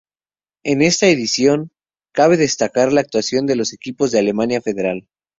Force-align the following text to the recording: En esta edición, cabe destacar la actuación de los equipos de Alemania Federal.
En 0.63 0.81
esta 0.81 1.05
edición, 1.09 1.69
cabe 2.11 2.35
destacar 2.35 2.91
la 2.91 3.01
actuación 3.01 3.45
de 3.45 3.55
los 3.55 3.71
equipos 3.71 4.09
de 4.09 4.17
Alemania 4.17 4.59
Federal. 4.59 5.07